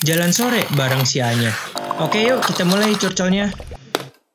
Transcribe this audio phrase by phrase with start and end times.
[0.00, 1.50] Jalan sore bareng si Anya.
[1.98, 3.50] Oke yuk kita mulai curcolnya.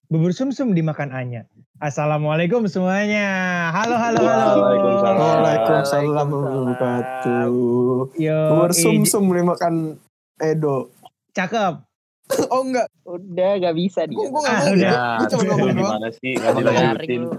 [0.05, 1.47] Bubur sumsum dimakan Anya.
[1.79, 3.27] Assalamualaikum semuanya.
[3.71, 4.59] Halo halo halo.
[4.61, 5.17] Waalaikumsalam.
[5.17, 7.49] Waalaikumsalam wabarakatuh.
[8.19, 9.73] Bubur sum-sum dimakan
[10.37, 10.91] Edo.
[11.31, 11.83] Cakep.
[12.49, 14.15] Oh enggak, Udah gak bisa dia.
[14.15, 14.73] gue gue Ah, gak mau.
[14.73, 14.93] udah.
[15.19, 15.75] Gue cuma ngomong doang.
[15.75, 17.31] gimana sih dilanjutin lu.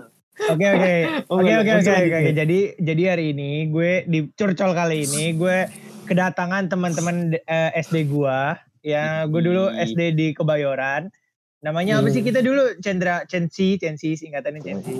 [0.44, 0.94] Oke oke.
[1.24, 2.30] Oh, Oke iya, oke oke oke.
[2.32, 5.58] Jadi jadi hari ini gue di curcol kali ini gue
[6.04, 9.72] kedatangan teman-teman eh, SD gua ya gue dulu.
[9.72, 11.08] SD di Kebayoran.
[11.60, 12.28] Namanya apa sih Hmm.
[12.28, 14.92] kita dulu Cendra Censi Censi singkatannya Censi.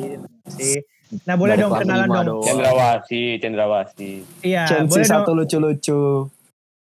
[0.49, 0.71] Censi.
[1.23, 2.41] Nah boleh dong kenalan dong.
[2.41, 5.05] Cendrawasi Cendrawasi Iya boleh dong.
[5.05, 6.33] satu lucu-lucu.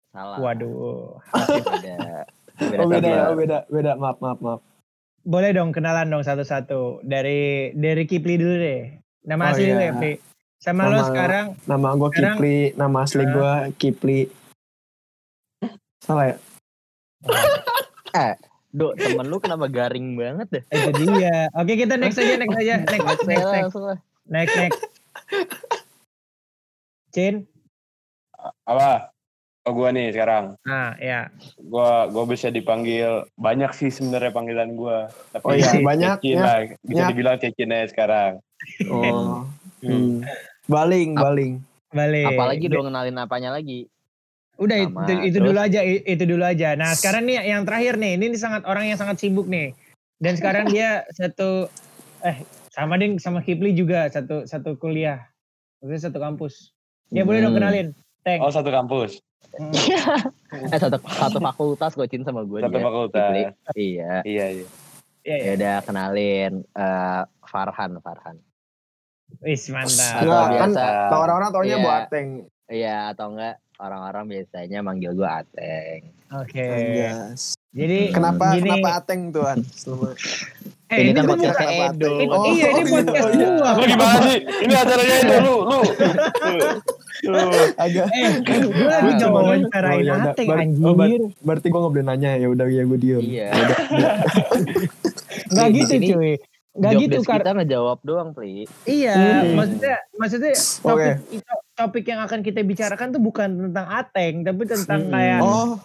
[0.09, 0.39] Salah.
[0.39, 1.19] Waduh.
[2.63, 2.79] Beda.
[2.79, 3.27] Oh beda ya, sabar.
[3.27, 3.93] oh beda, beda.
[3.97, 4.61] Maaf, maaf, maaf.
[5.25, 8.83] Boleh dong kenalan dong satu-satu dari dari Kipli dulu deh.
[9.25, 9.91] Nama Oh, asli iya.
[9.91, 9.93] ya,
[10.63, 14.21] Sama lo Nama- sekarang Nama gue Kipli, nama asli gue Kipli.
[15.99, 16.37] Salah ya?
[18.73, 20.65] Dok, temen lu kenapa garing banget deh?
[20.65, 21.51] itu dia.
[21.53, 22.81] Oke, kita next aja, next aja.
[22.87, 23.77] Next, next, next, next,
[24.25, 24.81] next, next.
[27.11, 27.45] Cin.
[28.65, 29.13] apa
[29.63, 31.31] oh gua nih sekarang Nah, ya.
[31.61, 36.43] gua gua bisa dipanggil banyak sih sebenarnya panggilan gua tapi Oh iya, banyak ya.
[36.81, 37.07] bisa Ya.
[37.07, 38.33] dibilang Cecin aja sekarang
[38.89, 39.47] Oh.
[39.79, 40.25] Hmm.
[40.67, 41.53] Baling, baling.
[41.91, 42.27] Balik.
[42.29, 43.85] Apalagi dong kenalin apanya lagi?
[44.57, 45.47] Udah Sama, itu, itu terus?
[45.49, 46.69] dulu aja, itu dulu aja.
[46.73, 49.75] Nah, sekarang nih yang terakhir nih, ini, sangat orang yang sangat sibuk nih.
[50.17, 51.67] Dan sekarang dia satu
[52.23, 52.37] eh
[52.71, 55.19] sama ding sama Kipli juga satu satu kuliah.
[55.81, 56.71] Maksudnya satu kampus.
[57.11, 57.61] Ya boleh dong Hmm.
[57.61, 57.89] kenalin.
[58.23, 58.39] Thank.
[58.39, 59.19] oh satu kampus
[59.53, 59.75] Hmm.
[60.73, 62.81] Eh satu satu fakultas gue Cin sama gue satu dia.
[62.81, 63.43] fakultas Kipli.
[63.77, 64.13] Iya.
[64.23, 64.67] iya iya
[65.23, 68.39] Ya, Ya udah kenalin eh, Farhan, Farhan.
[69.41, 70.21] Wis mantap.
[70.21, 70.71] Atau Enggak, kan
[71.15, 71.83] orang-orang taunya Iya.
[71.83, 72.29] Boateng.
[72.67, 76.01] Iya atau enggak orang-orang biasanya manggil gue Ateng.
[76.33, 76.69] Oke.
[76.97, 77.57] Yes.
[77.73, 79.59] Jadi Kenapa gini, kenapa Ateng tuan?
[80.89, 82.11] Eh, ini ini kan podcastnya bukan- Edo.
[82.13, 83.49] ini- Oh, iya ini podcast Oh, iya.
[83.51, 83.71] gua.
[83.73, 85.79] lu gimana sih ini acaranya itu lu lu.
[87.75, 90.33] Agak Eh, gue lagi oh, wawancarain ya udah.
[90.33, 90.85] Ateng Bar- anjir.
[90.85, 90.95] oh,
[91.41, 93.23] berarti gue gak boleh nanya ya udah ya gue diem.
[93.23, 93.49] Iya.
[95.49, 96.33] Di gitu cuy.
[96.73, 98.65] Nggak Job gitu kar kita ngejawab doang, Pri.
[98.83, 99.53] Iya, Hmm.
[99.55, 105.01] maksudnya maksudnya topik itu, topik yang akan kita bicarakan tuh bukan tentang Ateng, tapi tentang
[105.05, 105.13] Hmm.
[105.13, 105.77] kayak Oh,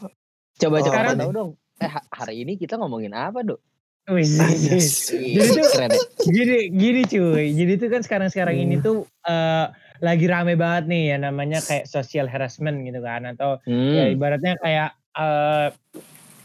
[0.58, 1.52] Coba Oh, coba sekarang- tahu dong.
[1.78, 3.59] Eh ha- hari ini kita ngomongin apa, Dok?
[4.08, 4.26] Wih.
[4.26, 6.00] Jadi tuh- keren ya?
[6.26, 7.46] gini gini cuy.
[7.52, 8.64] Jadi tuh kan sekarang-sekarang Hmm.
[8.64, 9.66] ini tuh eh,
[10.00, 14.16] lagi rame banget nih ya namanya kayak social harassment gitu kan atau ya Hmm.
[14.16, 15.68] ibaratnya kayak eh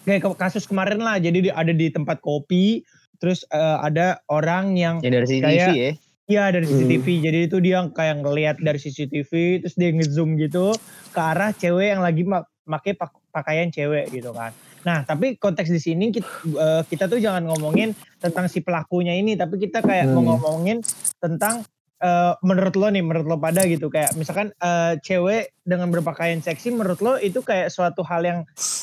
[0.02, 1.16] kayak kasus kemarin lah.
[1.16, 2.82] Jadi di- ada di tempat kopi
[3.22, 5.92] terus eh, ada orang yang Yang dari CCTV Kayak- ya.
[6.24, 6.74] Iya dari Hmm.
[6.76, 7.06] CCTV.
[7.20, 10.74] Jadi itu dia kayak ngelihat dari CCTV terus dia ngezoom gitu
[11.08, 14.50] ke arah cewek yang lagi ma- pakai pak- pakaian cewek gitu kan.
[14.82, 19.34] Nah, tapi konteks di sini kita, eh, kita tuh jangan ngomongin tentang si pelakunya ini,
[19.34, 20.14] tapi kita kayak Hmm.
[20.16, 20.82] mau ngomongin
[21.16, 21.62] tentang
[22.00, 26.70] eh, menurut lo nih, menurut lo pada gitu kayak misalkan eh, cewek dengan berpakaian seksi
[26.70, 28.40] menurut lo itu kayak suatu hal yang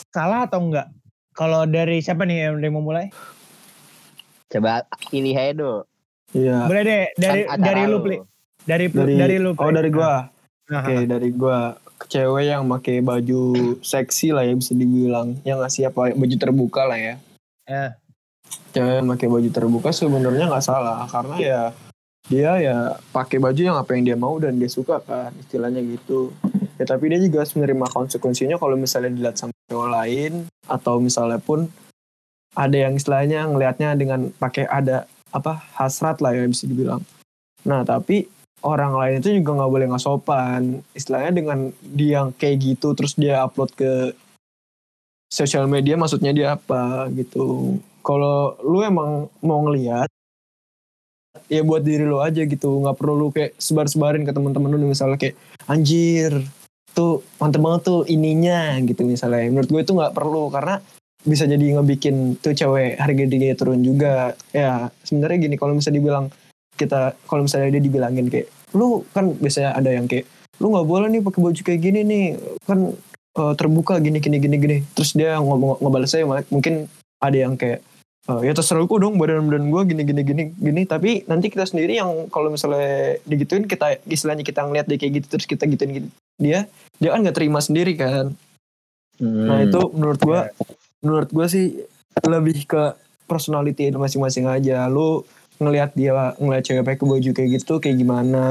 [0.07, 0.87] salah atau enggak?
[1.29, 3.11] Kalau dari siapa nih yang yang mau mulai?
[4.49, 5.81] Coba pilih aja, Dok.
[6.33, 6.57] Iya.
[6.69, 7.97] Boleh deh dari Kan acara dari lu.
[8.01, 8.17] Pli.
[8.65, 9.51] Dari Dari, dari lu.
[9.57, 10.29] Oh dari gua.
[10.69, 11.73] Nah, Oke dari gua
[12.05, 16.95] cewek yang pakai baju seksi lah ya bisa dibilang yang ngasih apa baju terbuka lah
[16.95, 17.15] ya.
[17.65, 17.97] Ya.
[18.71, 21.61] Cewek yang pakai baju terbuka sebenarnya nggak salah karena ya
[22.29, 22.77] dia ya
[23.09, 26.29] pakai baju yang apa yang dia mau dan dia suka kan istilahnya gitu.
[26.77, 30.33] Ya tapi dia juga harus menerima konsekuensinya kalau misalnya dilihat sama cewek lain
[30.69, 31.67] atau misalnya pun
[32.57, 37.01] ada yang istilahnya ngelihatnya dengan pakai ada apa hasrat lah ya bisa dibilang.
[37.65, 38.25] Nah tapi
[38.65, 40.81] orang lain itu juga nggak boleh nggak sopan.
[40.97, 44.13] Istilahnya dengan dia yang kayak gitu terus dia upload ke
[45.29, 47.77] sosial media maksudnya dia apa gitu.
[48.01, 50.09] Kalau lu emang mau ngeliat
[51.45, 52.81] ya buat diri lu aja gitu.
[52.81, 55.37] Nggak perlu lu kayak sebar-sebarin ke teman-teman lu misalnya kayak
[55.69, 56.33] anjir
[56.97, 59.45] tuh mantep banget tuh ininya gitu misalnya.
[59.53, 60.81] Menurut gue itu nggak perlu karena
[61.23, 64.33] bisa jadi ngebikin tuh cewek harga dirinya turun juga.
[64.55, 66.25] Ya sebenarnya gini kalau misalnya dibilang
[66.79, 70.23] kita kalau misalnya dia dibilangin kayak lu kan biasanya ada yang kayak
[70.63, 72.25] lu nggak boleh nih pakai baju kayak gini nih
[72.63, 72.79] kan
[73.35, 74.77] eh, terbuka gini gini gini gini.
[74.95, 76.87] Terus dia ngomong ngebalas saya mungkin
[77.19, 77.83] ada yang kayak
[78.31, 80.81] eh, ya terserah lu dong badan badan gue gini gini gini gini.
[80.87, 85.27] Tapi nanti kita sendiri yang kalau misalnya digituin kita istilahnya kita ngeliat dia kayak gitu
[85.35, 86.71] terus kita gituin gitu dia
[87.03, 88.31] dia kan nggak terima sendiri kan.
[89.19, 89.45] Hmm.
[89.51, 90.47] Nah itu menurut gua,
[91.03, 91.83] menurut gua sih
[92.25, 92.95] lebih ke
[93.29, 94.89] personality masing-masing aja.
[94.89, 95.23] Lu
[95.59, 98.45] ngelihat dia ngelihat cewek pakai baju kayak gitu kayak gimana?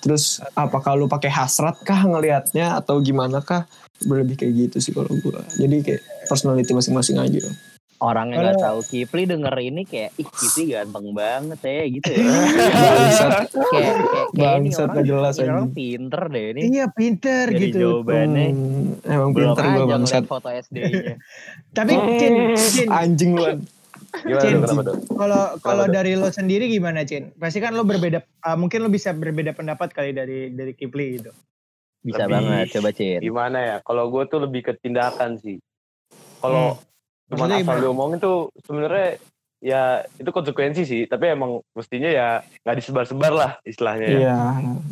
[0.00, 3.68] Terus apakah lu pakai hasrat kah ngelihatnya atau gimana kah?
[4.08, 7.44] lebih kayak gitu sih kalau gue jadi kayak personality masing-masing aja
[8.00, 12.24] Orang yang nggak tahu Kipli denger ini kayak ih Kipli ganteng banget ya gitu ya.
[12.24, 16.60] bangsat kayak kayak kayak ini Bangsat, orang, jelas ini orang pinter deh ini.
[16.72, 17.76] Iya pinter Dari gitu.
[17.78, 21.20] jawabannya Hmm, emang pinter gue bangsat foto SD-nya.
[21.76, 23.44] Tapi Cin, Cin, anjing lu
[24.40, 24.58] Cin.
[25.12, 27.36] kalau kalau dari lo sendiri gimana Cin?
[27.36, 31.30] Pasti kan lo berbeda, ah, mungkin lo bisa berbeda pendapat kali dari dari Kipli gitu.
[32.00, 33.20] Bisa Lebih- banget coba Cin.
[33.20, 33.76] Gimana ya?
[33.80, 35.60] Kalau gue tuh lebih ke tindakan sih.
[36.40, 36.88] Kalau cuma
[37.30, 37.80] Asal gimana?
[37.80, 39.08] diomongin tuh sebenarnya
[39.60, 39.82] ya
[40.16, 41.02] itu konsekuensi sih.
[41.04, 42.28] Tapi emang mestinya ya
[42.64, 44.06] nggak disebar-sebar lah istilahnya.
[44.06, 44.18] ya.
[44.18, 44.36] iya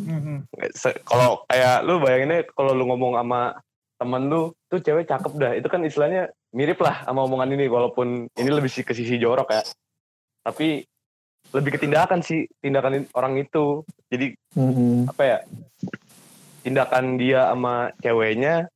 [0.05, 0.35] Mhm.
[0.71, 3.59] Se- Kalau kayak lu bayanginnya kalau lu ngomong sama
[3.99, 5.51] temen lu tuh cewek cakep dah.
[5.53, 7.67] Itu kan istilahnya mirip lah sama omongan ini.
[7.67, 9.63] Walaupun ini lebih ke sisi jorok ya.
[10.41, 10.81] Tapi
[11.49, 12.47] lebih ke tindakan sih.
[12.59, 13.83] Tindakan orang itu.
[14.07, 15.09] Jadi Mhm.
[15.09, 15.37] apa ya
[16.59, 18.67] tindakan dia sama ceweknya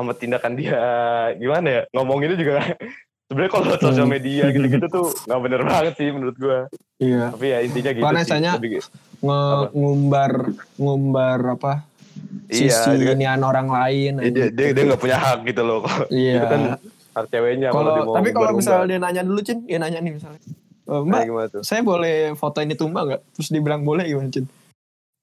[0.00, 0.80] sama tindakan dia.
[1.34, 1.82] Gimana ya?
[1.90, 2.52] Ngomonginnya juga
[3.28, 4.10] sebenarnya kalau sosial Hmm.
[4.10, 6.66] media gitu-gitu tuh nggak bener banget sih menurut gua.
[6.96, 7.30] Iya.
[7.30, 8.34] Tapi ya intinya gitu Karena sih.
[8.34, 8.82] Lebih-
[9.20, 10.32] Nge- ngumbar
[10.74, 11.72] ngumbar apa?
[12.48, 15.84] Iya sisi inian orang lain dia dia dia nggak punya hak gitu loh.
[16.08, 16.36] Iya.
[16.36, 16.60] itu kan
[17.10, 19.58] hak ceweknya kalau dia kalau mau tapi kalau misalnya dia nanya dulu Cin.
[19.62, 20.40] Dia nanya nih misalnya.
[20.40, 23.20] "Eh, Nah, mbak saya boleh foto ini tuh mbak nggak?
[23.32, 24.46] Terus dibilang boleh gimana Cin?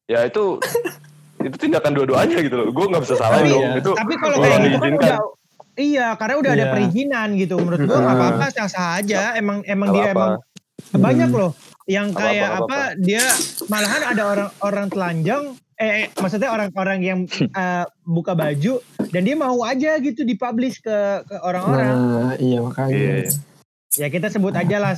[0.05, 0.57] Ya itu
[1.39, 3.77] itu tindakan dua-duanya gitu loh gue nggak bisa salah dong iya.
[3.77, 5.17] itu Tapi kalau kayak gitu kan udah
[5.77, 6.73] Iya, karena udah ada Iya.
[6.73, 7.53] perizinan gitu.
[7.61, 8.23] Menurut gua nggak Hmm.
[8.33, 9.37] apa-apa, sah-sah aja.
[9.37, 10.25] Emang emang Nggak dia apa-apa.
[10.89, 11.37] emang banyak Hmm.
[11.37, 11.51] loh
[11.85, 13.23] yang kayak apa-apa, apa, nggak dia
[13.69, 15.43] malahan ada orang orang telanjang
[15.77, 17.19] eh, eh, maksudnya orang-orang yang
[17.53, 21.93] eh, buka baju dan dia mau aja gitu dipublish ke ke orang-orang.
[21.93, 23.29] nah iya makanya Iya.
[23.95, 24.93] Ya kita sebut aja lah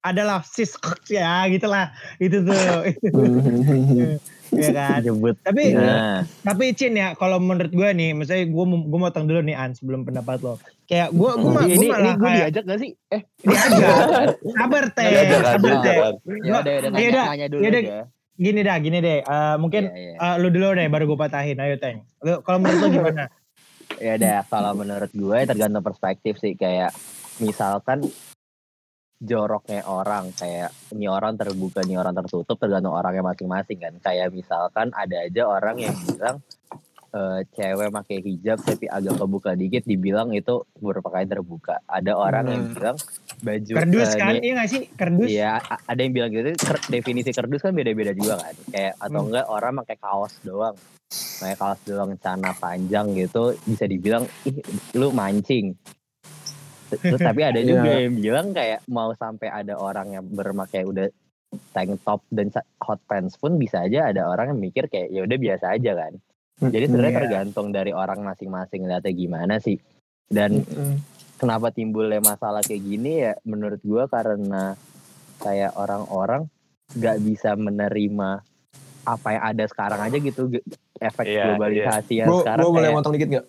[0.00, 0.78] adalah sis
[1.10, 2.54] ya gitulah itu tuh
[4.50, 4.98] Ya kan.
[5.00, 5.34] Nyebut.
[5.38, 9.54] Tapi Nah, Tapi Cin ya, kalau menurut gue nih, misalnya gue gue motong dulu nih
[9.54, 10.58] An sebelum pendapat lo.
[10.84, 12.90] Kayak gue gue mah ini gue ini malah gue diajak gak sih?
[13.08, 13.94] Eh, diajak.
[14.56, 15.06] Sabar teh,
[15.40, 15.96] sabar teh.
[16.40, 18.02] ya udah udah Iya nanya, dulu iya aja.
[18.34, 19.18] Gini dah, gini deh.
[19.20, 20.32] Eh, mungkin Iya, iya.
[20.32, 21.56] eh, lu dulu deh, baru gue patahin.
[21.56, 22.02] Ayo Teng.
[22.20, 23.24] Lu- Kalau menurut lo gimana?
[23.96, 26.88] Ya udah kalau menurut gue tergantung perspektif sih kayak
[27.36, 28.00] misalkan
[29.20, 34.88] joroknya orang kayak ini orang terbuka ini orang tertutup tergantung orangnya masing-masing kan kayak misalkan
[34.90, 36.40] ada aja orang yang bilang
[37.10, 42.62] eh, cewek pakai hijab tapi agak kebuka dikit dibilang itu berpakaian terbuka ada orang yang
[42.64, 42.72] Hmm.
[42.72, 42.96] bilang
[43.40, 44.32] baju Kerdus eh, kan?
[44.36, 44.82] Iya gak sih?
[44.90, 45.28] Kerdus.
[45.28, 46.50] Iya, ada yang bilang gitu.
[46.54, 48.54] ker- definisi kerdus kan beda-beda juga kan.
[48.68, 49.26] Kayak atau Hmm.
[49.26, 50.76] enggak orang pakai kaos doang.
[51.40, 54.60] Pakai kaos doang celana panjang gitu bisa dibilang ih
[54.94, 55.72] lu mancing.
[56.90, 58.04] Terus tapi ada juga Iya.
[58.04, 61.06] yang bilang kayak mau sampai ada orang yang bermakai udah
[61.70, 65.38] tank top dan hot pants pun bisa aja ada orang yang mikir kayak ya udah
[65.38, 66.12] biasa aja kan.
[66.60, 67.20] Jadi sebenarnya Iya.
[67.22, 69.78] tergantung dari orang masing-masing lihatnya gimana sih.
[70.26, 70.98] Dan Hmm.
[71.36, 74.76] kenapa timbulnya masalah kayak gini ya menurut gua karena
[75.38, 76.46] kayak orang-orang
[76.90, 78.42] nggak bisa menerima
[79.00, 80.52] apa yang ada sekarang aja gitu
[81.00, 83.46] efek Iya, globalisasi yang Gue sekarang gue boleh kayak motong dikit gak?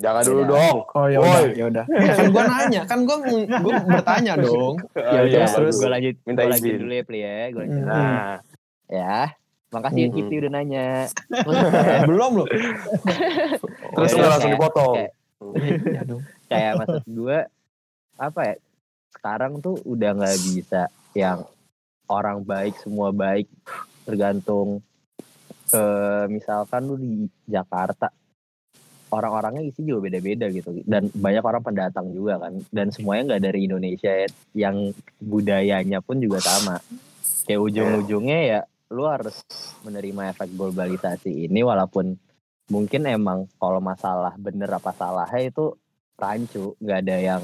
[0.00, 0.48] Jangan dulu Iya.
[0.48, 1.84] dong Oh ya udah, ya udah.
[1.86, 3.16] Ya, kan gue nanya, kan gue
[3.46, 4.74] gue bertanya dong.
[4.90, 5.74] ya Ah, udah iya, terus, terus.
[5.76, 6.80] gue lanjut Minta gue lanjut izin.
[6.80, 7.76] dulu ya Pli ya gue lanjut.
[7.76, 7.86] Hmm.
[7.86, 8.32] nah
[8.88, 9.18] ya
[9.70, 10.16] makasih ya Hmm.
[10.16, 10.86] Kipti udah nanya
[12.08, 12.48] Belum loh.
[13.90, 15.14] terus Ya, nggak langsung dipotong kayak-
[15.86, 16.22] Ya dong.
[16.46, 17.38] kayak maksud gue
[18.16, 18.54] apa ya
[19.10, 20.82] sekarang tuh udah nggak bisa
[21.12, 21.44] yang
[22.06, 23.46] orang baik semua baik
[24.02, 24.82] tergantung
[25.70, 27.12] eh misalkan lu di
[27.44, 28.10] Jakarta
[29.10, 30.70] orang-orangnya isi juga beda-beda gitu.
[30.86, 32.56] Dan banyak orang pendatang juga kan.
[32.70, 34.12] Dan semuanya nggak dari Indonesia.
[34.24, 36.78] Ya, yang budayanya pun juga sama.
[37.44, 39.42] Kayak ujung-ujungnya ya lu harus
[39.86, 42.18] menerima efek globalisasi ini walaupun
[42.74, 45.74] mungkin emang kalau masalah bener apa salahnya itu
[46.18, 46.74] rancu.
[46.78, 47.42] Nggak ada yang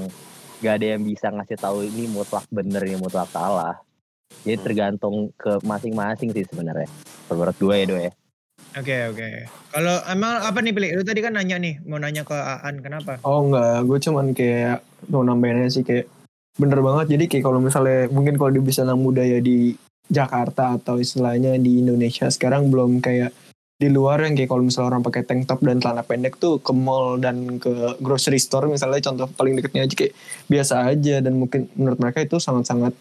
[0.62, 3.78] nggak ada yang bisa ngasih tahu ini mutlak bener ini mutlak salah.
[4.42, 6.90] Jadi tergantung ke masing-masing sih sebenarnya.
[7.30, 8.12] Menurut gue ya do ya
[8.76, 9.28] Oke oke.
[9.73, 10.92] Kalau emang apa nih Pili?
[10.92, 13.16] Lu tadi kan nanya nih, mau nanya ke Aan kenapa?
[13.25, 16.04] Oh enggak, gue cuman kayak mau nambahin sih kayak
[16.61, 17.16] bener banget.
[17.16, 19.73] Jadi kayak kalau misalnya mungkin kalau di busana budaya di
[20.12, 23.33] Jakarta atau istilahnya di Indonesia sekarang belum kayak
[23.76, 26.73] di luar yang kayak kalau misalnya orang pakai tank top dan celana pendek tuh ke
[26.73, 30.14] mall dan ke grocery store misalnya contoh paling dekatnya aja kayak
[30.49, 32.97] biasa aja dan mungkin menurut mereka itu sangat-sangat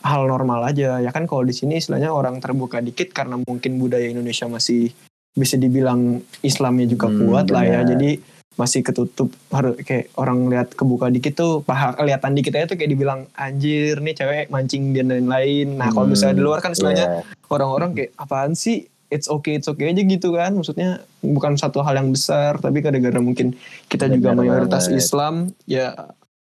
[0.00, 0.98] hal normal aja.
[0.98, 4.94] Ya kan kalau di sini istilahnya orang terbuka dikit karena mungkin budaya Indonesia masih
[5.32, 7.80] bisa dibilang Islamnya juga Hmm, kuat lah ya.
[7.84, 8.18] jadi
[8.54, 12.90] masih ketutup harus kayak orang lihat kebuka dikit tuh paha kelihatan dikit aja tuh kayak
[12.90, 15.78] dibilang anjir nih cewek mancing dan lain-lain.
[15.78, 17.22] Nah kalau Hmm, misalnya di luar kan istilahnya Iya.
[17.48, 18.82] orang-orang kayak apaan sih?
[19.08, 20.52] It's okay it's okay aja gitu kan.
[20.52, 20.90] Maksudnya
[21.20, 23.54] bukan satu hal yang besar tapi kadang-kadang mungkin
[23.86, 25.00] kita juga Benar mayoritas banget.
[25.00, 25.94] Islam ya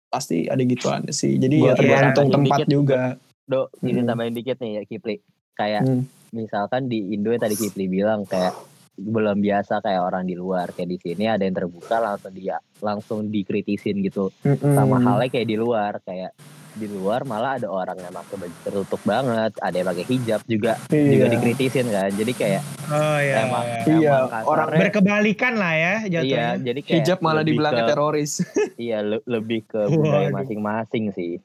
[0.08, 1.36] pasti ada gituan sih.
[1.36, 2.68] Jadi Gua ya tergantung tambahin tempat dikit.
[2.72, 3.00] juga
[3.47, 4.09] Do, ini Hmm.
[4.09, 5.23] tambahin dikit nih ya Kipli.
[5.55, 6.03] Kayak Hmm.
[6.31, 8.53] misalkan di Indo yang tadi Kipli bilang kayak
[8.95, 13.29] belum biasa kayak orang di luar kayak di sini ada yang terbuka langsung dia langsung
[13.29, 14.73] dikritisin gitu Mm-mm.
[14.73, 16.33] sama halnya kayak di luar kayak
[16.73, 20.73] di luar malah ada orang yang pakai baju tertutup banget ada yang pakai hijab juga
[20.88, 21.09] Iya.
[21.12, 23.35] juga dikritisin kan jadi kayak Oh iya.
[23.43, 23.81] emang, iya.
[23.87, 26.49] Iya, emang kasarnya- orang Berkebalikan lah ya iya jatuhnya.
[26.62, 28.33] jadi kayak hijab malah dibilang teroris
[28.81, 31.37] iya le- lebih ke budaya masing-masing sih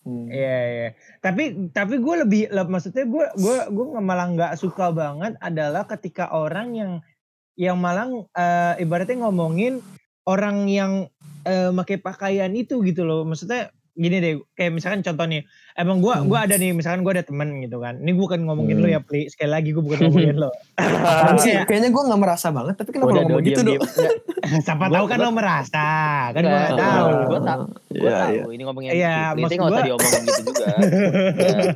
[0.00, 0.32] Hmm.
[0.32, 0.88] Iya iya.
[1.20, 6.32] Tapi tapi gue lebih le- maksudnya gue gue gue malah nggak suka banget adalah ketika
[6.32, 6.92] orang yang
[7.60, 9.84] yang malah eh, ibaratnya ngomongin
[10.24, 11.12] orang yang
[11.44, 13.28] eh, pakai pakaian itu gitu loh.
[13.28, 16.24] Maksudnya gini deh, kayak misalkan contoh nih, emang gue Hmm.
[16.24, 17.94] gua ada nih, misalkan gue ada temen gitu kan.
[17.96, 18.84] Ini gue bukan ngomongin Hmm.
[18.84, 19.26] lu ya, Pli.
[19.26, 20.50] Sekali lagi gue bukan ngomongin lo.
[21.36, 21.52] Sih?
[21.52, 23.80] Kayak, kayaknya gue nggak merasa banget tapi kenapa lo ngomong gitu dong
[24.66, 25.86] siapa Gua- tahu kan gua- lo merasa,
[26.28, 27.08] kan gue Nggak, nggak tahu.
[27.22, 28.42] Gua tak- gue Iya, tahu iya.
[28.50, 31.72] ini ngomongin Iya, Kipli maksud nggak usah gua- diomongin gitu juga Ya.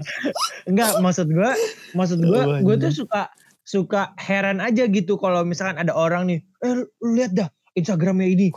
[0.65, 1.51] Enggak, maksud gue,
[1.93, 3.23] maksud gue, gue tuh suka
[3.63, 8.49] suka heran aja gitu kalau misalkan ada orang nih, eh lihat dah Instagramnya ini,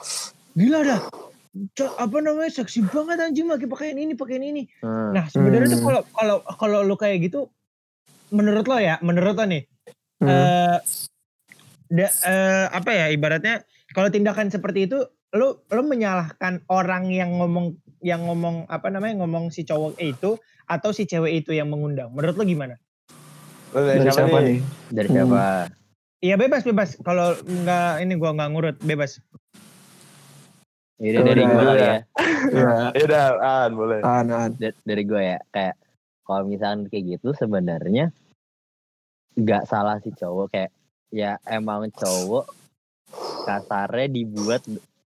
[0.53, 1.01] gila dah,
[1.73, 4.69] Co- apa namanya seksi banget anjing pakai pakaian ini, pakaian ini.
[4.79, 5.15] Hmm.
[5.15, 5.87] Nah sebenarnya tuh Hmm.
[5.87, 7.49] kalau kalau kalau lu kayak gitu,
[8.29, 9.63] menurut lo ya, menurut lo nih,
[10.21, 10.27] Hmm.
[10.27, 10.77] eh
[11.87, 13.63] da- eh, apa ya ibaratnya
[13.95, 14.99] kalau tindakan seperti itu,
[15.33, 20.37] lu lu menyalahkan orang yang ngomong yang ngomong apa namanya ngomong si cowok itu
[20.67, 22.11] atau si cewek itu yang mengundang.
[22.13, 22.75] Menurut lo gimana?
[23.73, 24.59] Lu dari dari siapa, siapa nih?
[24.93, 25.39] dari siapa
[26.17, 26.97] Iya bebas bebas.
[27.05, 29.21] Kalau nggak ini gua nggak ngurut bebas.
[30.97, 31.97] Ini dari gue ya ya
[32.89, 34.01] Ya udah, An, boleh.
[34.01, 34.49] tahan.
[34.57, 35.75] Da- dari gue ya kayak
[36.23, 38.09] kalau misalnya kayak gitu sebenarnya
[39.33, 40.71] nggak salah si cowok kayak
[41.09, 42.49] ya emang cowok
[43.45, 44.65] kasarnya dibuat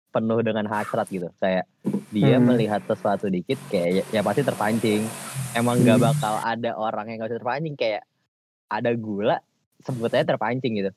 [0.10, 1.70] penuh dengan hasrat gitu kayak
[2.10, 2.48] dia Hmm.
[2.48, 5.06] melihat sesuatu dikit kayak ya, ya pasti terpancing
[5.54, 6.08] emang nggak Hmm.
[6.10, 8.04] bakal ada orang yang gak bisa terpancing kayak
[8.66, 9.38] ada gula
[9.80, 10.92] sebetulnya terpancing gitu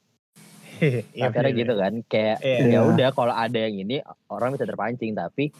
[1.18, 2.56] Iya, bener, gitu kan kayak Iya.
[2.62, 2.80] ya Iya.
[2.84, 3.98] udah kalau ada yang ini
[4.30, 5.50] orang bisa terpancing tapi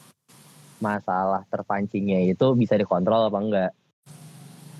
[0.79, 3.73] masalah terpancingnya itu bisa dikontrol apa enggak.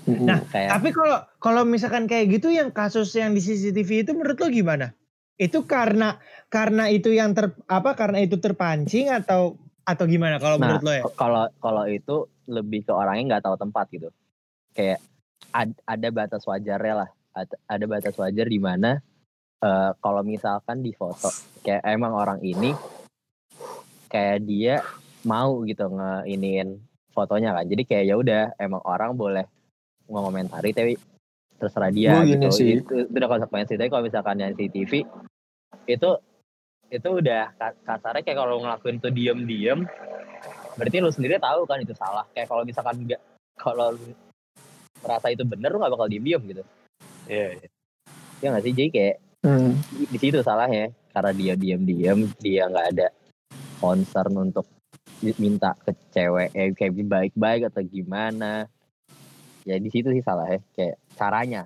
[0.09, 4.39] Nah, kayak Tapi kalau kalau misalkan kayak gitu yang kasus yang di CCTV itu menurut
[4.39, 4.95] lo gimana?
[5.35, 6.17] Itu karena
[6.47, 10.91] karena itu yang ter apa karena itu terpancing atau atau gimana kalau Nah, menurut lo
[10.95, 11.03] ya?
[11.13, 14.09] kalau kalau itu lebih ke orangnya nggak tahu tempat gitu
[14.73, 14.99] kayak
[15.53, 19.01] ad- ada batas wajarnya lah Ad- ada batas wajar di mana
[19.63, 21.29] eh, kalau misalkan di foto
[21.63, 22.71] kayak emang orang ini
[24.09, 24.81] kayak dia
[25.27, 26.79] mau gitu ngeiniin
[27.11, 27.65] fotonya kan.
[27.67, 29.45] Jadi kayak ya udah emang orang boleh
[30.09, 30.93] ngomentari tapi
[31.59, 32.49] terserah dia gini gitu.
[32.55, 32.79] sih.
[32.79, 35.03] itu, itu udah konsekuensi tapi kalau misalkan yang CCTV
[35.91, 36.09] itu
[36.89, 39.85] itu udah ka- kasarnya kayak kalau ngelakuin tuh diem-diem
[40.73, 42.25] berarti lu sendiri tahu kan itu salah.
[42.31, 43.21] Kayak kalau misalkan enggak
[43.59, 44.15] kalau lu
[45.03, 46.63] merasa itu bener lu gak bakal diem diem gitu.
[47.29, 47.67] Iya, iya.
[48.41, 48.73] ya nggak sih?
[48.73, 49.71] Jadi kayak Hmm.
[50.11, 53.07] di, situ salahnya karena dia diem diem dia nggak ada
[53.79, 54.67] concern untuk
[55.39, 58.67] minta ke cewek eh, kayak baik baik atau gimana
[59.63, 61.63] ya di situ sih salahnya kayak caranya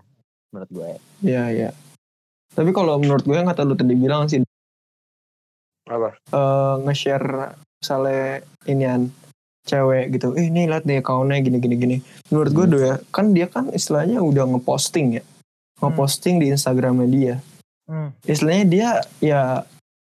[0.54, 0.90] menurut gue
[1.26, 1.70] Iya iya.
[2.54, 4.46] Tapi kalau menurut gue yang kata lu tadi bilang sih
[5.90, 6.14] Apa?
[6.14, 9.10] eh, nge-share misalnya inian
[9.64, 10.38] cewek gitu.
[10.38, 11.98] Eh ini liat deh accountnya gini gini gini.
[12.30, 12.74] Menurut gue Hmm.
[12.74, 15.24] tuh ya kan dia kan istilahnya udah ngeposting ya.
[15.82, 17.36] Ngeposting di Instagramnya dia.
[17.84, 18.10] Hmm.
[18.24, 19.42] Istilahnya dia ya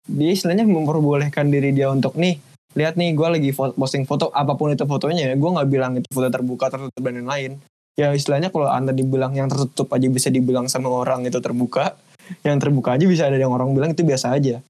[0.03, 2.35] dia istilahnya memperbolehkan diri dia untuk nih
[2.71, 5.99] lihat nih gue lagi fo- posting foto apa pun itu fotonya ya gue nggak bilang
[5.99, 7.59] itu foto terbuka tertutup dan lain-lain
[7.99, 11.99] ya istilahnya kalau anda dibilang yang tertutup aja bisa dibilang sama orang itu terbuka
[12.47, 14.63] yang terbuka aja bisa ada yang orang bilang itu biasa aja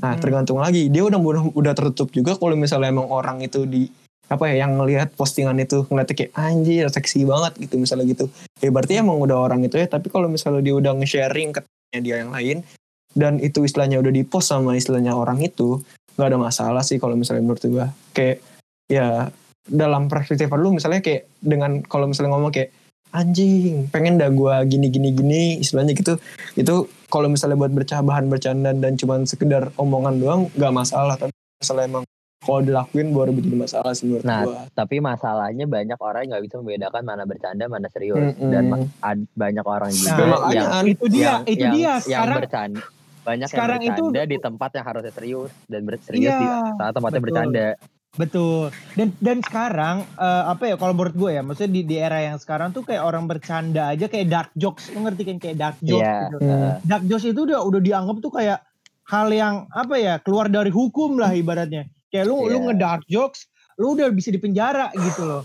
[0.00, 0.20] nah Hmm.
[0.20, 3.88] tergantung lagi dia udah udah, udah tertutup juga kalau misalnya emang orang itu di
[4.30, 8.28] apa ya yang ngelihat postingan itu ngeliatnya kayak anjir seksi banget gitu misalnya gitu
[8.60, 11.60] ya berarti emang udah orang itu ya tapi kalau misalnya dia udah nge-sharing ke
[11.98, 12.62] dia yang lain.
[13.10, 15.82] Dan itu istilahnya udah di post sama istilahnya orang itu
[16.14, 17.90] nggak ada masalah sih kalau misalnya menurut gua.
[18.14, 18.38] Kayak
[18.86, 19.34] ya
[19.66, 22.70] dalam perspektif lu misalnya kayak dengan kalau misalnya ngomong kayak
[23.10, 26.22] anjing pengen dah gua gini gini gini istilahnya gitu.
[26.54, 31.18] Itu kalau misalnya buat bercah bahan bercanda dan cuman sekedar omongan doang nggak masalah.
[31.18, 32.04] Tapi misalnya emang
[32.40, 36.44] kalau dilakuin baru jadi masalah sih menurut Nah, gua tapi masalahnya banyak orang yang nggak
[36.48, 38.48] bisa membedakan mana bercanda mana serius Mm-mm.
[38.48, 41.84] dan ma- ad- banyak orang juga Nah, yang kan Itu dia, yang, itu yang, dia.
[41.84, 42.80] yang Sekarang bercanda
[43.20, 46.92] banyak sekarang yang itu- bercanda di tempat yang harusnya serius dan serius Iya, di saat
[46.92, 47.28] tempatnya betul.
[47.28, 47.68] bercanda
[48.10, 48.74] Betul.
[48.90, 52.36] Dan dan sekarang eh, apa ya kalau menurut gue ya, maksudnya di, di era yang
[52.36, 56.02] sekarang tuh kayak orang bercanda aja kayak dark jokes, lu ngerti kan kayak dark jokes
[56.02, 56.26] Iya.
[56.26, 56.36] gitu.
[56.42, 56.74] Hmm.
[56.82, 58.58] Dark jokes itu udah udah dianggap tuh kayak
[59.06, 61.86] hal yang apa ya keluar dari hukum lah ibaratnya.
[62.10, 62.64] Kayak lu lu Iya.
[62.68, 63.40] nge-dark jokes,
[63.76, 65.42] lu udah bisa dipenjara gitu loh.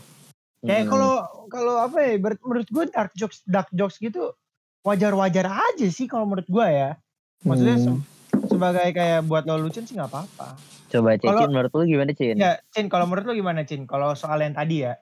[0.60, 0.92] Kayak Hmm.
[0.92, 1.14] kalau
[1.48, 4.34] kalau apa ya menurut gue dark jokes dark jokes gitu
[4.82, 6.98] wajar-wajar aja sih kalau menurut gue ya.
[7.42, 8.02] Maksudnya Hmm.
[8.02, 8.04] se-
[8.48, 10.58] sebagai kayak buat lo lucu sih nggak apa-apa.
[10.88, 12.36] Coba Kalau- Cin, menurut lu gimana Cin?
[12.36, 13.84] Ya, Cin, kalau menurut lo gimana, Cin?
[13.84, 14.94] Kalau soal yang tadi ya,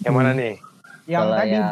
[0.00, 0.54] Yang mana nih?
[1.06, 1.66] yang Kalau tadi yang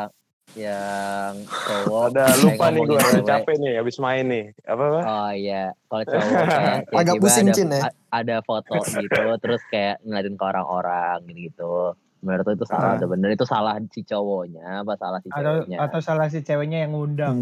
[0.52, 3.24] yang cowok Ada kayak lupa nih gue, cewek.
[3.24, 4.44] capek nih habis main nih.
[4.64, 5.00] Apa apa?
[5.02, 7.82] Oh iya, kalau cowok kayak Agak pusing, ada, Cin, ya?
[8.10, 11.94] ada foto gitu, terus kayak ngeliatin ke orang-orang gitu.
[12.20, 13.06] Menurut lu itu salah Ah.
[13.06, 13.28] bener?
[13.30, 15.76] Itu salah si cowoknya apa salah si atau ceweknya?
[15.80, 17.36] atau salah si ceweknya yang ngundang.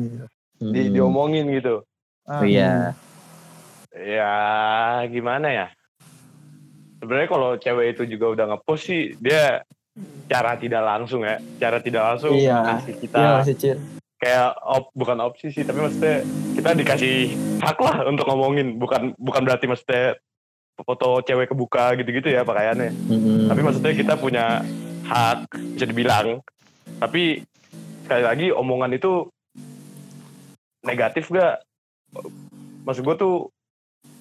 [0.54, 0.70] Hmm.
[0.70, 0.92] Di, Hmm.
[0.92, 1.82] diomongin gitu.
[2.22, 2.92] Ah, Iya.
[3.90, 4.34] Ya
[5.06, 5.66] gimana ya?
[6.98, 9.62] Sebenarnya kalau cewek itu juga udah ngepost sih dia
[10.28, 12.58] cara tidak langsung ya, cara tidak langsung Iya.
[12.78, 13.76] kasih kita Iya masih Cin.
[14.18, 16.26] kayak op, bukan opsi sih, tapi maksudnya
[16.58, 17.16] kita dikasih
[17.62, 20.18] hak lah untuk ngomongin, bukan bukan berarti maksudnya
[20.78, 22.90] foto cewek kebuka gitu-gitu ya pakaiannya.
[22.90, 23.46] Mm-mm.
[23.50, 24.62] Tapi maksudnya kita punya
[25.06, 26.42] hak bisa dibilang.
[26.98, 27.46] Tapi
[28.06, 29.26] sekali lagi omongan itu
[30.82, 31.62] negatif gak?
[32.86, 33.36] Maksud gue tuh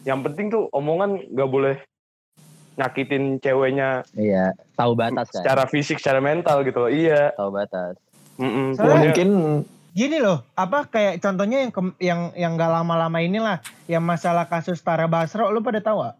[0.03, 1.75] yang penting tuh omongan gak boleh
[2.77, 5.41] nyakitin ceweknya Iya, tahu batas kan?
[5.41, 6.91] secara fisik, secara mental gitu loh.
[6.91, 7.33] Iya.
[7.33, 7.97] Tahu batas.
[8.37, 8.77] Mm-mm.
[8.77, 9.29] Soalnya Mungkin
[9.97, 13.57] Gini loh, apa kayak contohnya yang kem- yang yang nggak lama-lama inilah,
[13.89, 16.15] yang masalah kasus Tara Basro, lu pada tahu gak?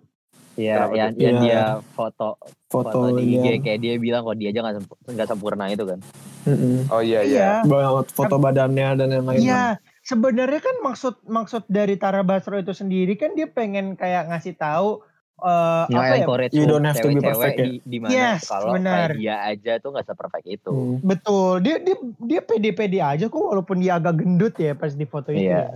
[0.58, 1.42] Iya, yang, yang Iya.
[1.46, 1.62] dia
[1.94, 3.62] foto foto, foto di IG dia.
[3.62, 6.02] kayak dia bilang kalau dia aja nggak semp- sempurna itu kan.
[6.50, 6.90] Mm-mm.
[6.90, 7.62] Oh iya iya.
[7.62, 9.46] Bawa foto badannya dan yang lain.
[9.46, 14.58] Iya, sebenarnya kan maksud maksud dari Tara Basro itu sendiri kan dia pengen kayak ngasih
[14.58, 15.06] tahu
[15.38, 16.18] eh, Nggak apa ya?
[16.18, 17.66] encourage You don't have to be perfect ya?
[17.66, 18.74] di, di mana Yes, kalau
[19.14, 20.72] dia aja tuh nggak seperfect itu.
[20.72, 20.98] Hmm.
[21.00, 25.30] Betul, dia dia dia pede-pede aja kok walaupun dia agak gendut ya pas di foto
[25.30, 25.46] itu.
[25.46, 25.54] Iya.
[25.54, 25.76] ya.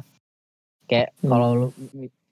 [0.86, 1.30] Kayak Hmm.
[1.30, 1.68] kalau lu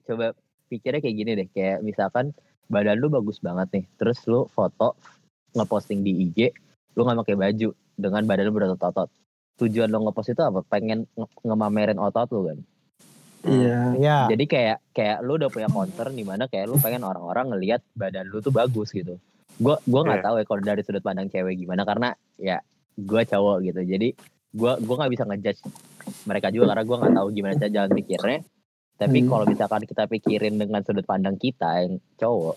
[0.04, 0.26] coba
[0.66, 2.34] pikirnya kayak gini deh, kayak misalkan
[2.66, 4.94] badan lu bagus banget nih, terus lu foto
[5.52, 6.54] ngeposting di IG,
[6.94, 9.10] lu nggak pakai baju dengan badan lu berotot-otot.
[9.58, 10.62] Tujuan lu ngepost itu apa?
[10.64, 12.58] Pengen nge- ngemamerin otot lu kan.
[13.40, 13.96] Iya.
[13.96, 14.18] Iya.
[14.28, 18.28] Jadi kayak kayak lu udah punya concern di mana kayak lu pengen orang-orang ngelihat badan
[18.28, 19.16] lu tuh bagus gitu.
[19.56, 20.26] Gua gua nggak Iya.
[20.28, 22.60] tahu ya kalau dari sudut pandang cewek gimana karena ya
[23.00, 23.80] gua cowok gitu.
[23.80, 24.08] Jadi
[24.52, 25.60] gua gua nggak bisa ngejudge
[26.28, 28.38] mereka juga karena gua nggak tahu gimana cara jalan pikirnya.
[29.00, 29.28] Tapi Hmm.
[29.32, 32.56] kalau misalkan kita pikirin dengan sudut pandang kita yang cowok,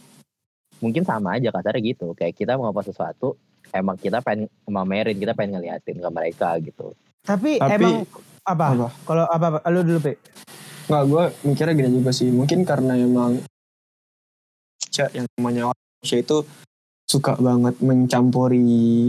[0.84, 2.12] mungkin sama aja kasarnya gitu.
[2.12, 3.40] Kayak kita mau apa sesuatu,
[3.72, 6.92] emang kita pengen mamerin, kita pengen ngeliatin ke mereka gitu.
[7.24, 8.04] Tapi, Tapi- emang
[8.44, 8.66] apa?
[8.76, 8.88] Apa?
[9.08, 9.60] Kalau apa, apa?
[9.72, 10.20] Lu dulu, Pe.
[10.84, 12.30] Nggak, gue mikirnya gini juga sih.
[12.30, 13.40] Mungkin karena emang
[14.90, 16.38] Ca- yang namanya Indonesia itu
[17.04, 18.64] suka banget mencampuri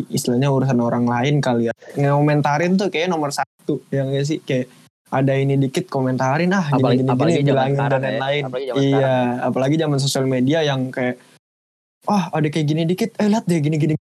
[0.08, 1.74] istilahnya urusan orang lain kali ya.
[1.94, 3.80] Ngomentarin tuh kayak nomor satu.
[3.88, 4.38] Yang gak sih?
[4.40, 4.66] Kayak
[5.12, 8.08] ada ini dikit komentarin ah gini Apalagi- gini apalagi gini bilangin sekarang dan ya.
[8.08, 8.42] lain-lain.
[8.44, 11.16] Apalagi zaman Iya, apalagi zaman sosial media yang kayak
[12.04, 14.02] ah ada kayak gini dikit, eh lihat deh gini gini gini.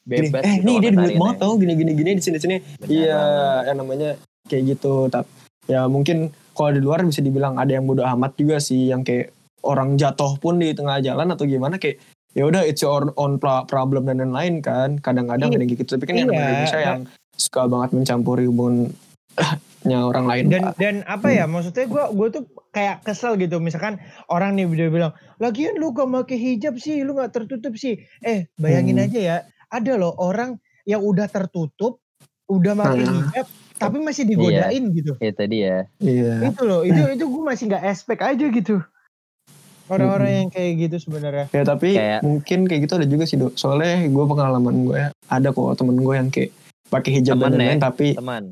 [0.00, 2.56] Bebas Eh gitu nih dia duit banget tau gini gini gini di sini sini.
[2.84, 3.20] Iya,
[3.68, 4.16] yang namanya
[4.48, 5.06] kayak gitu.
[5.08, 5.28] Tapi
[5.70, 9.30] ya mungkin kalau di luar bisa dibilang ada yang bodoh amat juga sih yang kayak
[9.62, 13.66] orang jatuh pun di tengah jalan atau gimana kayak ya udah it's your own pro-
[13.66, 14.98] problem dan lain-lain kan.
[14.98, 15.84] Kadang-kadang ada yang gitu.
[15.84, 16.38] Tapi kan yang Iya.
[16.38, 17.00] Indonesia yang
[17.34, 20.44] suka banget mencampuri hubungannya orang lain.
[20.46, 20.74] Dan Pak.
[20.78, 21.44] dan apa ya?
[21.46, 23.58] Maksudnya gue gue tuh kayak kesel gitu.
[23.58, 27.98] Misalkan orang nih dia bilang, lagian lu gak pakai hijab sih, lu gak tertutup sih.
[28.20, 29.06] Eh bayangin Hmm.
[29.10, 29.36] aja ya,
[29.68, 30.56] ada loh orang
[30.86, 31.98] yang udah tertutup,
[32.46, 33.14] udah pakai Hmm.
[33.26, 33.46] hijab,
[33.80, 35.16] tapi masih digodain gitu.
[35.16, 35.88] Itu dia.
[35.96, 36.52] Iya.
[36.52, 38.76] Itu loh, itu itu gue masih nggak expect aja gitu.
[39.86, 41.46] Orang-orang yang kayak gitu sebenarnya.
[41.50, 43.56] Ya tapi Kayak- mungkin kayak gitu ada juga sih dok.
[43.56, 46.54] Soalnya gue pengalaman gue ya, ada kok temen gue yang kayak
[46.86, 47.58] pakai hijab Temen dan ya?
[47.58, 48.44] lain-lain tapi Teman,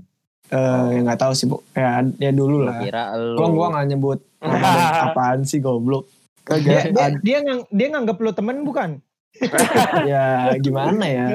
[0.49, 1.63] eh ya nggak tahu sih bu.
[1.73, 2.81] Ya, ya dulu lah.
[2.81, 3.37] kira lu.
[3.37, 4.19] Gua gua nggak nyebut
[5.07, 6.11] apaan sih goblok.
[6.43, 8.91] Dia Kagak dia dia, ngang, dia nganggap lu temen bukan?
[10.09, 11.27] ya gimana ya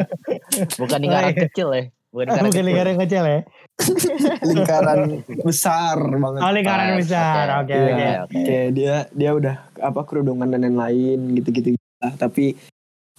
[0.76, 1.42] bukan lingkaran Oh, iya.
[1.46, 1.84] kecil ya.
[2.14, 2.64] Bukan lingkaran Bukan kecil.
[2.64, 3.40] lingkaran kecil ya.
[4.48, 5.00] lingkaran
[5.42, 6.40] besar banget.
[6.40, 7.46] Oh lingkaran Ah, besar.
[7.60, 7.86] Oke Iya.
[7.90, 8.08] oke.
[8.24, 8.40] oke.
[8.40, 12.14] Kayak dia dia udah apa kerudungan dan lain-lain gitu-gitu lah.
[12.14, 12.54] Tapi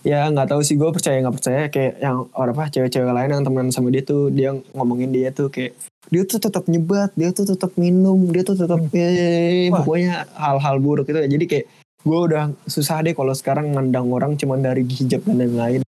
[0.00, 3.42] ya nggak tahu sih gue percaya nggak percaya kayak yang orang apa cewek-cewek lain yang
[3.42, 5.72] temenan sama dia tuh dia ngomongin dia tuh kayak
[6.06, 9.80] dia tuh tetap nyebat dia tuh tetap minum dia tuh tetap eh, Wah.
[9.80, 11.66] pokoknya hal-hal buruk itu ya jadi kayak
[12.04, 15.80] gue udah susah deh kalau sekarang mandang orang cuman dari hijab dan lain-lain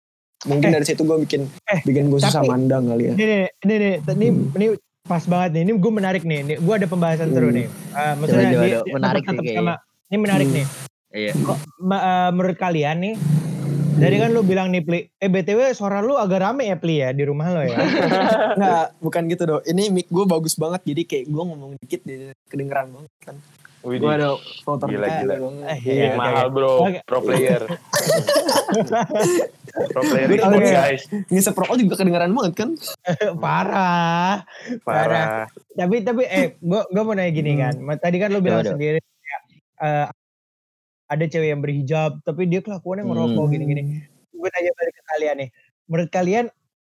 [0.45, 0.73] mungkin Eh.
[0.73, 3.95] dari situ gue bikin Eh, bikin gue susah mandang kali ya Ini nih, ini nih,
[4.07, 4.55] ini, Hmm.
[4.55, 4.67] ini
[5.03, 5.63] pas banget nih.
[5.63, 6.39] Ini gue menarik nih.
[6.41, 7.57] Ini gue ada pembahasan seru Hmm.
[7.57, 7.67] nih.
[7.91, 9.75] Uh, maksudnya Coba, dia- Menarik tetap sih sama.
[10.05, 10.57] Ini menarik Hmm.
[10.57, 10.67] nih.
[11.15, 11.33] Iya.
[11.37, 13.15] Kok ma- uh, menurut kalian nih
[13.95, 17.15] Jadi kan lu bilang nih Pli, eh BTW suara lu agak rame ya Pli ya
[17.15, 17.79] di rumah lo ya.
[18.59, 19.63] Nggak, bukan gitu dong.
[19.63, 23.37] Ini mic gue bagus banget, jadi kayak gue ngomong dikit dia kedengeran banget kan.
[23.85, 25.35] Gue ada filter Gila, gila.
[25.66, 26.73] Eh, Iya, Iya, mahal bro,
[27.05, 27.62] pro player.
[29.90, 32.70] pro player itu guys, Ngisep rokok juga kedengeran banget kan.
[33.44, 34.42] Parah.
[34.83, 35.44] parah.
[35.70, 37.61] Tapi tapi eh gua gua mau nanya gini Hmm.
[37.61, 37.75] kan.
[37.79, 39.40] Ma- Tadi kan lu bilang sendiri kayak,
[39.81, 40.07] eh,
[41.07, 43.53] ada cewek yang berhijab tapi dia kelakuannya ngerokok Hmm.
[43.53, 43.83] gini-gini.
[44.31, 45.49] Gue tanya balik ke kalian nih.
[45.85, 46.44] Menurut kalian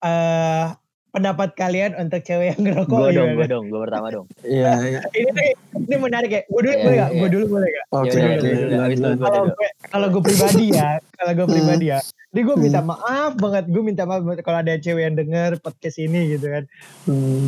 [0.01, 0.67] eh
[1.15, 4.27] pendapat kalian untuk cewek yang ngerokok Gue dong, gue dong, gue pertama dong.
[4.43, 5.01] Iya, iya.
[5.79, 6.43] ini, menarik ya.
[6.45, 7.07] Gue dulu Iya, boleh gak?
[7.07, 7.15] iya.
[7.15, 7.85] Gue dulu boleh gak?
[7.89, 9.67] Oke, oke.
[9.87, 11.55] Kalau gue pribadi ya, kalau gue Hmm.
[11.55, 11.99] pribadi ya,
[12.29, 12.91] ini gue minta Hmm.
[12.91, 13.65] maaf banget.
[13.69, 16.65] Gue minta maaf kalau ada cewek yang denger podcast ini gitu kan.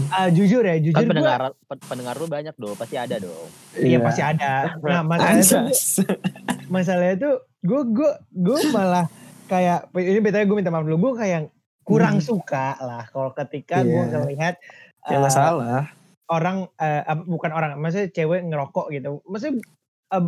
[0.09, 3.51] Ah, jujur ya, jujur Kan pendengar pen- pendengar lu banyak dong, pasti ada dong.
[3.75, 4.79] Iya pasti ada.
[4.79, 5.63] Nah masalahnya tuh,
[6.67, 9.11] masalahnya tuh gue gue gue malah
[9.47, 11.51] kayak ini betulnya gue minta maaf dulu gue kayak
[11.87, 12.27] kurang Hmm.
[12.27, 14.11] suka lah kalau ketika gue Iya.
[14.13, 14.55] ngelihat
[15.07, 15.87] Ya eh, salah.
[16.27, 19.63] orang eh, bukan orang maksudnya cewek ngerokok gitu maksudnya
[20.11, 20.27] eh,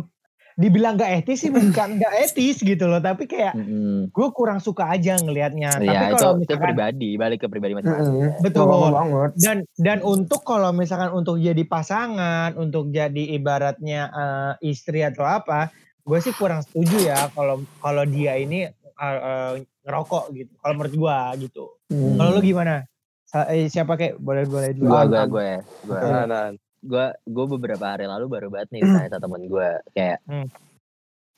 [0.55, 1.67] dibilang gak etis sih bukan
[2.01, 4.07] gak etis gitu loh tapi kayak Mm-mm.
[4.07, 7.73] gue kurang suka aja ngelihatnya tapi Iya, itu, kalau itu misalkan pribadi, balik ke pribadi
[7.75, 8.15] masing-masing.
[8.15, 8.31] Heeh.
[8.39, 9.31] betul banget.
[9.35, 15.71] dan dan untuk kalau misalkan untuk jadi pasangan untuk jadi ibaratnya eh, istri atau apa
[16.01, 20.95] gue sih kurang setuju ya kalau kalau dia ini eh, eh, ngerokok gitu kalau menurut
[20.95, 21.63] gue gitu.
[21.87, 22.15] Hmm.
[22.15, 22.75] kalau lu gimana?
[23.23, 24.85] Sa- eh, siapa kayak boleh boleh dulu.
[24.85, 25.49] Gue, Gua- gue, gue,
[25.85, 26.45] gue, Nah, nah.
[26.79, 30.47] gue, gue beberapa hari lalu baru banget nih ditanya sama temen gue kayak Hmm.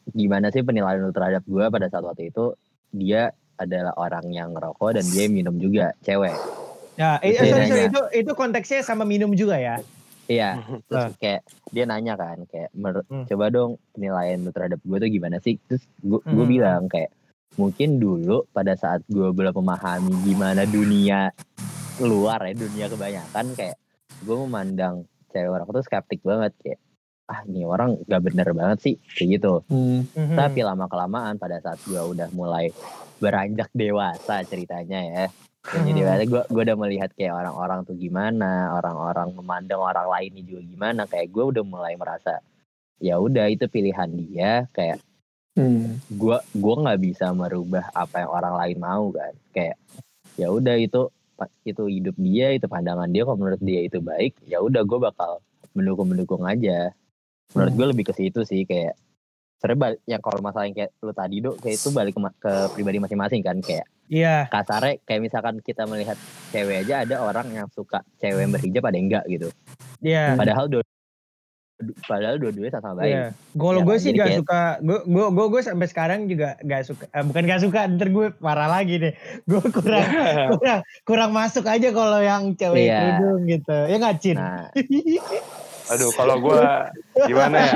[0.07, 2.55] gimana sih penilaian lu terhadap gue pada saat waktu itu?
[2.91, 6.33] Dia adalah orang yang ngerokok dan dia minum juga cewek.
[6.95, 9.77] Ya eh, sorry, sorry, itu itu konteksnya sama minum juga ya?
[10.25, 10.59] Iya.
[10.85, 13.25] Terus kayak dia nanya kan kayak "Menurut- Hmm.
[13.25, 15.59] coba dong penilaian lu terhadap gue tuh gimana sih?
[15.61, 16.51] Terus gue gue Hmm.
[16.51, 17.11] bilang kayak
[17.59, 21.35] mungkin dulu pada saat gue belum memahami gimana dunia
[21.99, 23.77] luar ya dunia kebanyakan kayak
[24.23, 26.79] gue memandang cewek orang tuh skeptik banget kayak
[27.27, 30.03] ah ini orang gak bener banget sih kayak gitu Hmm.
[30.11, 30.35] Mhm.
[30.35, 32.71] tapi lama kelamaan pada saat gue udah mulai
[33.19, 35.25] beranjak dewasa ceritanya ya
[35.61, 40.61] dan jadi gue gue udah melihat kayak orang-orang tuh gimana orang-orang memandang orang lainnya juga
[40.65, 42.41] gimana kayak gue udah mulai merasa
[42.97, 44.97] ya udah itu pilihan dia kayak
[45.51, 45.99] Hmm.
[46.07, 49.33] gue gue nggak bisa merubah apa yang orang lain mau kan.
[49.51, 49.77] Kayak
[50.39, 51.11] ya udah itu
[51.65, 53.27] itu hidup dia itu pandangan dia.
[53.27, 55.43] Kalau menurut dia itu baik ya udah gue bakal
[55.75, 56.95] mendukung mendukung aja.
[57.51, 58.95] Menurut gue lebih ke situ sih kayak
[59.77, 62.97] bal- yang kalau masalah yang kayak lu tadi dok kayak itu balik ke, ke pribadi
[63.03, 63.57] masing-masing kan.
[63.59, 64.47] Kayak iya.
[64.47, 66.15] kasarnya kayak misalkan kita melihat
[66.55, 69.47] cewek aja ada orang yang suka cewek yang berhijab ada yang enggak gitu.
[70.01, 70.39] Iya.
[70.39, 70.81] Padahal dua
[72.01, 73.25] padahal dua-duanya sama-sama baik Iya.
[73.53, 76.49] Kalau Ya gue kan, sih gak kayak- suka, gue gue gue gue sampai sekarang juga
[76.59, 79.13] gak suka, eh, bukan gak suka, ntar gue parah lagi deh.
[79.43, 80.01] Gue kurang
[80.53, 82.99] kurang kurang masuk aja kalau yang cewek Iya.
[83.01, 84.35] kerudung gitu, ya nggak Cin?
[84.35, 84.67] nah
[85.91, 86.87] Aduh, kalau gua
[87.21, 87.73] gimana ya?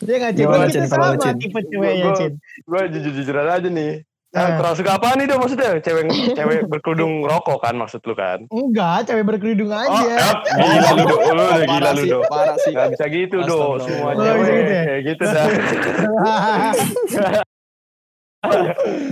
[0.00, 0.42] Dia nggak Cin?
[0.42, 1.36] Gimana, Kan kita sama Cin?
[1.38, 2.32] tipe ceweknya Cin.
[2.62, 3.92] Gue jujur-jujuran aja nih.
[4.30, 5.74] Nah, kurang suka apa nih dong maksudnya?
[5.76, 6.06] Cewek
[6.38, 8.46] cewek berkerudung rokok kan maksud lu kan?
[8.46, 10.06] Enggak, cewek berkerudung Oh, aja.
[10.06, 12.18] eh, gila lu do, lu udah gila Parah lu sih, do.
[12.24, 12.70] parah sih.
[12.70, 13.82] Gak bisa gitu do, Astagfirullah.
[13.82, 14.96] semua Oh, cewek gitu ya?
[15.08, 15.46] gitu dah.
[18.40, 18.64] Coba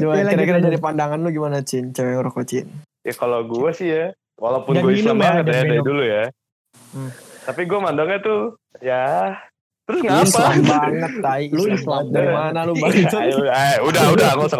[0.08, 1.90] Ya, lanjut, kira-kira dari pandangan lu gimana Cin?
[1.90, 2.64] Cewek rokok Cin?
[3.02, 4.04] Ya kalau gue sih ya,
[4.36, 6.24] walaupun gue Islam ya, banget ya dari dulu ya.
[6.90, 7.10] Hmm.
[7.42, 8.40] Tapi gue mandangnya tuh
[8.78, 9.34] ya
[9.82, 10.22] terus ngapa?
[10.22, 11.44] Islam banget, tai.
[11.48, 12.12] Lu Islam banget.
[12.14, 13.18] dari mana lu Ayo, bangsa?
[13.18, 14.58] ayo, udah udah gak usah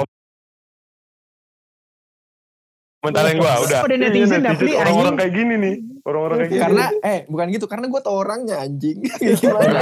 [2.98, 3.80] komentarin gue udah.
[3.82, 6.62] Udah netizen Iya, dah, Pli, orang-orang kayak gini nih, orang-orang kayak gini.
[6.62, 8.98] Karena eh bukan gitu, karena gue tau orangnya anjing.
[9.38, 9.80] Gimana?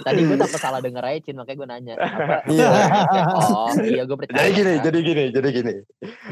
[0.00, 2.68] tadi gue takut salah denger aja Cin makanya gue nanya apa Iya.
[3.42, 5.74] oh iya gue percaya jadi gini, jadi gini, jadi gini.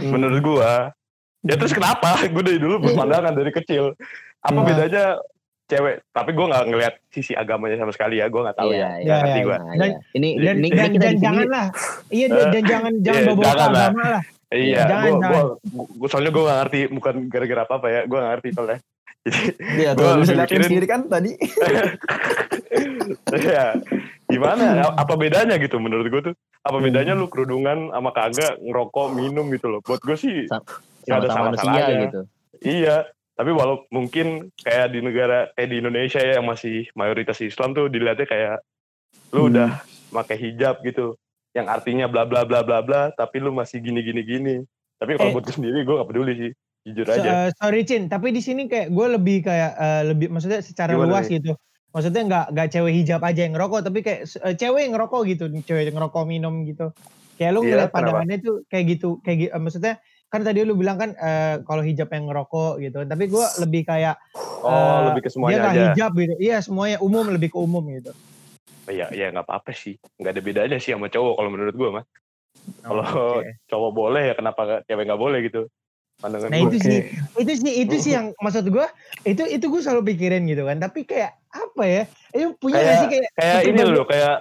[0.04, 0.94] Menurut gua,
[1.42, 2.14] ya terus kenapa?
[2.32, 3.98] Gue dari dulu berpandangan dari kecil.
[4.38, 4.62] Apa Hmm.
[4.64, 5.18] bedanya
[5.66, 6.06] cewek?
[6.08, 8.30] Tapi gue nggak ngelihat sisi agamanya sama sekali ya.
[8.30, 8.90] Gue nggak tahu Iya, ya.
[8.96, 9.14] iya.
[9.18, 9.56] Ngerti Iya, gue.
[9.58, 9.98] Dan- iya.
[10.14, 11.66] ini Dan, ini, dan, dan di sini jangan lah,
[12.08, 14.22] iya dan, dan jangan jangan Iya, bawa bawa agama lah.
[14.46, 15.44] Iya, Jangan, gue, jangan.
[15.90, 18.00] gue, soalnya gue nggak ngerti, bukan gara-gara apa apa ya.
[18.04, 18.78] Gue nggak ngerti soalnya.
[19.26, 19.38] Jadi,
[19.76, 21.30] Iya Gua tuh, lu bisa liatin mikirin- sendiri kan tadi.
[23.48, 23.64] ya
[24.26, 24.64] gimana?
[24.96, 26.34] Apa bedanya gitu menurut gue tuh?
[26.62, 29.78] Apa bedanya lu kerudungan sama kagak ngerokok, minum gitu loh?
[29.80, 30.60] Buat gue sih Sa-
[31.04, 31.96] nggak ada salah-salahnya.
[32.04, 32.20] gitu
[32.58, 37.72] Iya, tapi walau mungkin kayak di negara kayak di Indonesia ya yang masih mayoritas Islam
[37.72, 38.54] tuh dilihatnya kayak
[39.30, 39.48] lu Hmm.
[39.52, 39.68] udah
[40.08, 41.14] pakai hijab gitu,
[41.56, 44.54] yang artinya bla bla bla bla bla, tapi lu masih gini gini gini.
[44.96, 45.34] Tapi kalau Eh.
[45.34, 46.50] buat gue sendiri gue gak peduli sih,
[46.84, 47.28] jujur So- aja.
[47.28, 51.08] eh, sorry Cin, tapi di sini kayak gue lebih kayak eh, lebih maksudnya secara Gimana
[51.08, 51.40] luas nih?
[51.40, 51.52] gitu.
[51.90, 55.44] Maksudnya nggak nggak cewek hijab aja yang ngerokok, tapi kayak eh, cewek yang ngerokok gitu,
[55.64, 56.92] cewek yang ngerokok minum gitu.
[57.36, 57.96] Kayak lu Iya, ngeliat kenapa?
[57.96, 59.52] pandangannya tuh kayak gitu, kayak gitu.
[59.56, 59.94] maksudnya
[60.26, 64.16] kan tadi lu bilang kan eh, kalau hijab yang ngerokok gitu, tapi gua lebih kayak
[64.60, 65.84] Oh, eh, lebih ke dia semuanya nggak aja.
[65.92, 66.34] hijab gitu.
[66.36, 68.12] Iya semuanya umum lebih ke umum gitu.
[68.86, 69.98] Iya, iya nggak apa-apa sih.
[70.16, 72.04] Nggak ada bedanya sih sama cowok kalau menurut gua mah.
[72.80, 73.60] Kalau Oh, Oke.
[73.66, 75.66] cowok boleh ya kenapa cewek nggak boleh gitu?
[76.16, 76.66] Pandangan Nah gua.
[76.66, 76.98] itu sih,
[77.36, 78.88] itu sih, itu sih yang maksud gua,
[79.22, 80.78] itu itu gue selalu pikirin gitu kan.
[80.78, 82.02] Tapi kayak apa ya?
[82.32, 84.36] Itu punya Kayak- nggak sih kayak kayak ini loh kayak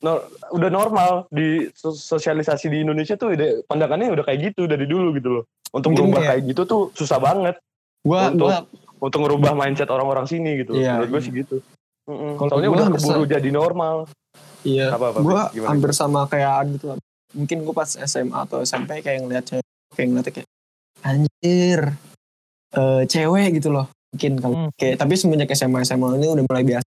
[0.00, 4.82] no- udah normal di sos- sosialisasi di Indonesia tuh udah pandangannya udah kayak gitu dari
[4.82, 6.28] dulu gitu loh untuk Mungkin merubah ya.
[6.34, 7.54] kayak gitu tuh susah banget
[8.02, 8.58] Gua Untuk- gua
[8.98, 11.26] untuk ngerubah mindset orang-orang sini gitu Iya, menurut gue iya.
[11.26, 11.56] sih gitu
[12.02, 12.34] Mm-mm.
[12.34, 13.96] Kalau soalnya gua udah keburu jadi normal
[14.62, 14.90] iya.
[14.90, 15.68] apa apa Gua gimana?
[15.70, 16.86] hampir sama kayak Adi gitu.
[17.32, 20.48] Mungkin gua pas SMA atau SMP kayak ngeliat cewek kayak ngeliatnya kayak
[21.02, 21.80] anjir
[22.72, 23.86] eh, cewek gitu loh.
[24.12, 24.70] Mungkin kalau Hmm.
[24.74, 26.88] kayak tapi semenjak SMA SMA ini udah mulai biasa.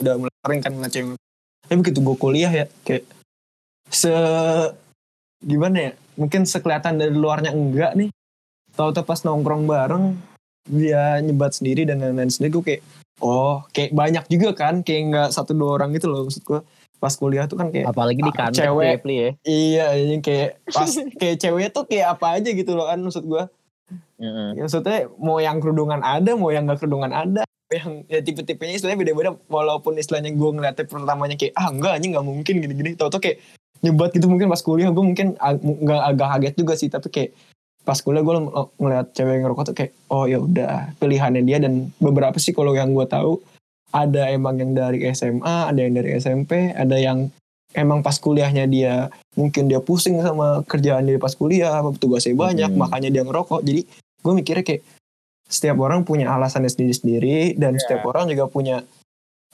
[0.00, 1.18] Udah mulai sering kan ngeliat cewek.
[1.64, 3.04] Tapi begitu gue kuliah ya kayak
[3.88, 4.12] se
[5.40, 5.92] gimana ya?
[6.14, 8.08] Mungkin sekelihatan dari luarnya enggak nih.
[8.74, 10.04] Tahu-tahu pas nongkrong bareng
[10.64, 12.82] dia nyebat sendiri dan lain-lain sendiri gue kayak
[13.20, 16.60] oh kayak banyak juga kan kayak nggak satu dua orang gitu loh maksud gue
[16.98, 18.96] pas kuliah tuh kan kayak Apalagi di kantor cewek.
[19.04, 19.30] ya, ya.
[19.44, 20.88] iya ini kayak pas
[21.20, 23.44] kayak cewek tuh kayak apa aja gitu loh kan maksud gue
[24.16, 24.48] Heeh.
[24.56, 29.30] maksudnya mau yang kerudungan ada mau yang nggak kerudungan ada yang ya tipe-tipenya istilahnya beda-beda
[29.50, 33.42] walaupun istilahnya gue ngeliatnya pertamanya kayak ah enggak anjing nggak mungkin gini-gini tau-tau kayak
[33.82, 37.30] nyebat gitu mungkin pas kuliah gue mungkin ag- nggak agak kaget juga sih tapi kayak
[37.84, 38.34] pas kuliah gue
[38.80, 41.60] ngeliat cewek yang ngerokok tuh kayak oh ya udah pilihannya dia.
[41.60, 43.38] Dan beberapa sih kalau yang gue tahu
[43.92, 47.30] ada emang yang dari SMA ada yang dari SMP ada yang
[47.76, 52.80] emang pas kuliahnya dia mungkin dia pusing sama kerjaan dia pas kuliah tugasnya banyak Hmm.
[52.80, 53.60] makanya dia ngerokok.
[53.62, 53.86] Jadi
[54.24, 54.82] gue mikirnya kayak
[55.44, 57.80] setiap orang punya alasannya sendiri-sendiri dan Iya.
[57.84, 58.80] setiap orang juga punya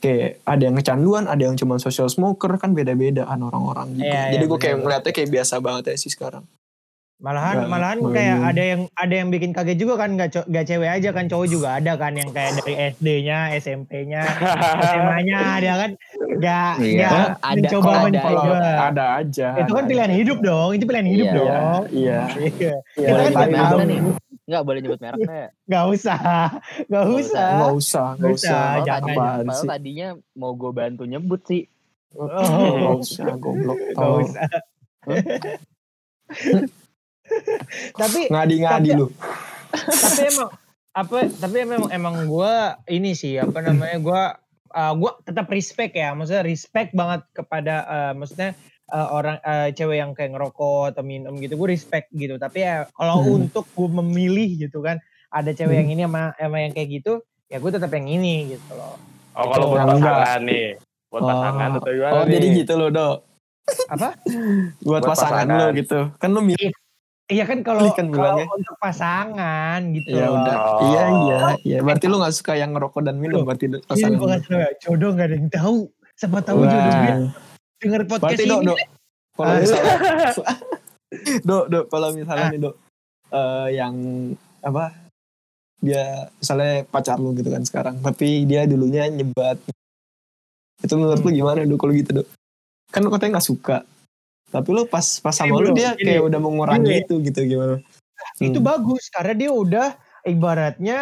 [0.01, 4.23] kayak ada yang kecanduan ada yang cuma social smoker kan beda-beda kan orang-orang juga Iya,
[4.33, 6.45] jadi iya, gue kayak ngeliatnya kayak biasa banget ya sih sekarang
[7.21, 10.65] Malahan Nggak, malahan kayak ada yang ada yang bikin kaget juga kan nggak co- nggak
[10.65, 14.25] cewek aja kan cowok juga ada kan yang kayak dari SD-nya, SMP-nya,
[14.83, 15.91] SMA-nya ada kan
[16.33, 16.97] nggak Iya.
[16.97, 18.41] nggak Ada, mencoba ada mencoba.
[18.41, 18.73] aja.
[18.83, 20.17] ada aja Itu kan ada pilihan aja.
[20.17, 21.37] hidup dong, itu pilihan hidup Iya.
[21.37, 21.83] dong.
[21.93, 22.75] iya Iya.
[22.97, 23.51] iya Kita kan tahu.
[23.53, 24.01] merek nih.
[24.43, 25.49] Enggak boleh nyebut merek nggak?
[25.63, 26.19] Nggak usah,
[26.83, 27.51] nggak Nggak usah.
[27.53, 29.15] nggak usah nggak Nggak usah jangan.
[29.15, 31.69] padahal sih tadinya mau gue bantu nyebut sih.
[32.11, 32.27] Oh.
[32.27, 34.49] nggak usah goblok Nggak tolong usah.
[37.95, 39.07] Tapi ngadi-ngadi lu.
[39.71, 40.51] tapi emang
[40.91, 42.53] apa tapi emang emang gue
[42.91, 44.23] ini sih apa namanya gue
[44.75, 46.13] uh, gue tetap respect ya.
[46.13, 48.55] Maksudnya respect banget kepada uh, maksudnya
[48.91, 52.37] uh, orang uh, cewek yang kayak ngerokok atau minum gitu gue respect gitu.
[52.37, 53.47] Tapi ya kalau Hmm.
[53.47, 54.99] untuk gue memilih gitu kan
[55.31, 58.75] ada cewek yang ini sama, sama yang kayak gitu ya gue tetap yang ini gitu
[58.75, 58.99] loh.
[59.39, 60.03] Oh kalau buat Enggak.
[60.19, 60.69] pasangan nih.
[61.11, 61.79] Buat pasangan Oh.
[61.79, 62.33] atau gimana oh nih?
[62.35, 63.17] jadi gitu loh dok.
[63.87, 64.09] Apa?
[64.83, 65.59] Buat, Buat pasangan, pasangan.
[65.59, 65.99] lo gitu.
[66.19, 66.71] Kan lo milih
[67.31, 68.47] iya kan kalau kan kalau bilangnya.
[68.51, 70.81] untuk pasangan gitu ya udah Oh.
[70.91, 74.33] iya iya iya berarti lu nggak suka yang ngerokok dan minum berarti pasangan gue lu.
[74.35, 75.79] kasih tau ya, jodoh gak ada yang tahu.
[76.21, 76.69] Siapa tahu Wah.
[76.69, 77.15] jodohnya
[77.81, 78.51] denger podcast berarti ini.
[78.61, 78.79] dok dok
[79.41, 79.97] kalau misalnya
[81.49, 82.75] dok dok kalau misalnya nih dok
[83.33, 83.95] eh, yang
[84.61, 84.85] apa
[85.81, 89.57] dia misalnya pacar lu gitu kan sekarang tapi dia dulunya nyebat
[90.85, 92.29] itu menurut lu gimana dok kalau gitu dok
[92.93, 93.79] kan lu katanya nggak suka
[94.51, 96.05] tapi lu pas pas sama Ini, lu bro, dia ini.
[96.05, 97.03] kayak udah mengurangi Ini.
[97.03, 97.77] itu gitu gimana
[98.37, 98.67] itu Hmm.
[98.67, 99.89] bagus karena dia udah
[100.25, 100.99] ibaratnya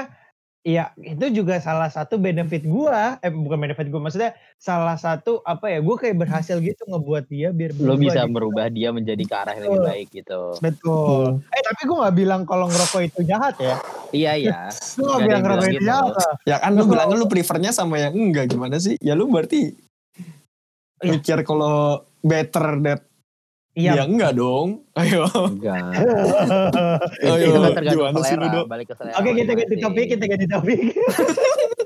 [0.60, 5.66] ya itu juga salah satu benefit gua eh bukan benefit gua maksudnya salah satu apa
[5.66, 8.30] ya gua kayak berhasil gitu ngebuat dia biar Lo bisa gitu.
[8.30, 10.40] merubah dia menjadi ke arah yang lebih baik gitu.
[10.60, 13.76] betul eh tapi gua nggak bilang kalau ngerokok itu jahat ya
[14.10, 14.58] Iya iya.
[14.98, 15.88] gua nggak bilang ngerokok bilang itu gitu.
[15.88, 16.90] jahat ya kan lu Betul.
[16.90, 19.72] bilangnya lu prefernya sama yang enggak gimana sih ya lu berarti
[20.98, 21.14] Iya.
[21.14, 23.07] mikir kalau better that
[23.74, 25.82] iya ya enggak dong ayo Enggak.
[27.24, 29.16] Ayo, itu kan tergantung sih balik ke selera.
[29.20, 30.78] Oke kita ganti topik, kita ganti topik.